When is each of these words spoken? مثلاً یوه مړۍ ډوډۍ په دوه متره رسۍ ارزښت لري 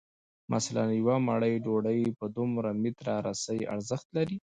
مثلاً 0.53 0.83
یوه 0.99 1.15
مړۍ 1.27 1.53
ډوډۍ 1.65 2.01
په 2.19 2.25
دوه 2.35 2.47
متره 2.83 3.15
رسۍ 3.27 3.59
ارزښت 3.73 4.07
لري 4.17 4.37